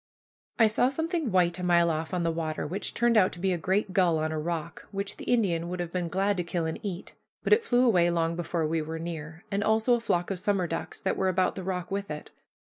[0.57, 3.53] I saw something white a mile off on the water, which turned out to be
[3.53, 6.65] a great gull on a rock, which the Indian would have been glad to kill
[6.65, 7.13] and eat.
[7.43, 10.65] But it flew away long before we were near; and also a flock of summer
[10.65, 12.31] ducks that were about the rock with it.